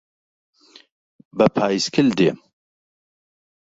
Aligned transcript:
بە 1.37 1.45
پایسکل 1.55 2.07
دێم. 2.17 2.37